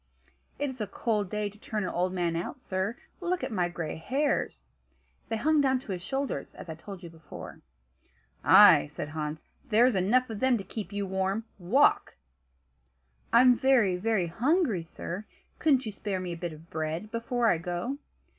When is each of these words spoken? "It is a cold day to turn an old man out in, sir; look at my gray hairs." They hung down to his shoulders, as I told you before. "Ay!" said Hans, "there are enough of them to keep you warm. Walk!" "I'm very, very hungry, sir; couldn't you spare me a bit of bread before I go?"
"It 0.57 0.67
is 0.67 0.81
a 0.81 0.87
cold 0.87 1.29
day 1.29 1.47
to 1.47 1.59
turn 1.59 1.83
an 1.83 1.91
old 1.91 2.11
man 2.11 2.35
out 2.35 2.55
in, 2.55 2.59
sir; 2.59 2.97
look 3.19 3.43
at 3.43 3.51
my 3.51 3.69
gray 3.69 3.97
hairs." 3.97 4.65
They 5.29 5.37
hung 5.37 5.61
down 5.61 5.77
to 5.77 5.91
his 5.91 6.01
shoulders, 6.01 6.55
as 6.55 6.67
I 6.69 6.73
told 6.73 7.03
you 7.03 7.09
before. 7.11 7.61
"Ay!" 8.43 8.87
said 8.87 9.09
Hans, 9.09 9.43
"there 9.69 9.85
are 9.85 9.95
enough 9.95 10.27
of 10.31 10.39
them 10.39 10.57
to 10.57 10.63
keep 10.63 10.91
you 10.91 11.05
warm. 11.05 11.43
Walk!" 11.59 12.15
"I'm 13.31 13.55
very, 13.55 13.95
very 13.95 14.25
hungry, 14.25 14.81
sir; 14.81 15.25
couldn't 15.59 15.85
you 15.85 15.91
spare 15.91 16.19
me 16.19 16.31
a 16.31 16.35
bit 16.35 16.53
of 16.53 16.71
bread 16.71 17.11
before 17.11 17.45
I 17.49 17.59
go?" 17.59 17.99